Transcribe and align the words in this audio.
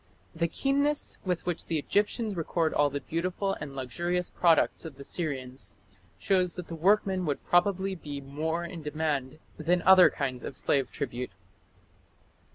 "The 0.33 0.47
keenness 0.47 1.19
with 1.25 1.45
which 1.45 1.67
the 1.67 1.77
Egyptians 1.77 2.35
record 2.35 2.73
all 2.73 2.89
the 2.89 3.01
beautiful 3.01 3.55
and 3.61 3.75
luxurious 3.75 4.31
products 4.31 4.83
of 4.83 4.95
the 4.95 5.03
Syrians 5.03 5.75
shows 6.17 6.55
that 6.55 6.69
the 6.69 6.75
workmen 6.75 7.23
would 7.27 7.45
probably 7.45 7.93
be 7.93 8.19
more 8.19 8.63
in 8.65 8.81
demand 8.81 9.37
than 9.57 9.83
other 9.83 10.09
kinds 10.09 10.43
or 10.43 10.55
slave 10.55 10.89
tribute." 10.91 11.33